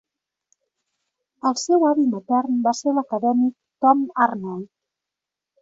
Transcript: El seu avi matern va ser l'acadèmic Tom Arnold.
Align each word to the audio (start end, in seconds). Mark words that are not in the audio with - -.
El 1.49 1.57
seu 1.63 1.85
avi 1.91 2.07
matern 2.15 2.57
va 2.69 2.75
ser 2.79 2.97
l'acadèmic 2.97 3.55
Tom 3.87 4.03
Arnold. 4.29 4.71